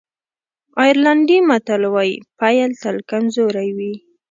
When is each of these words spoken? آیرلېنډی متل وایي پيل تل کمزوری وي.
آیرلېنډی 0.83 1.37
متل 1.49 1.81
وایي 1.93 2.15
پيل 2.39 2.69
تل 2.81 2.95
کمزوری 3.09 3.69
وي. 3.77 3.93